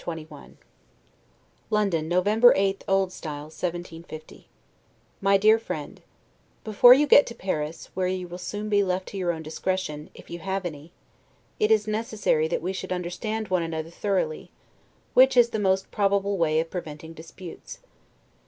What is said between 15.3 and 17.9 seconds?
is the most probable way of preventing disputes.